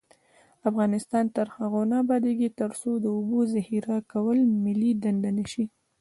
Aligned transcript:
افغانستان 0.69 1.25
تر 1.35 1.47
هغو 1.57 1.81
نه 1.91 1.95
ابادیږي، 2.03 2.49
ترڅو 2.59 2.91
د 2.99 3.05
اوبو 3.15 3.39
ذخیره 3.53 3.97
کول 4.11 4.39
ملي 4.63 4.91
دنده 5.03 5.31
نشي. 5.37 5.65